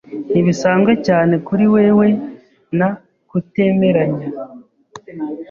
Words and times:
Ntibisanzwe 0.31 0.93
cyane 1.07 1.33
kuri 1.47 1.65
wewe 1.73 2.07
na 2.77 2.89
kutemeranya. 3.29 4.27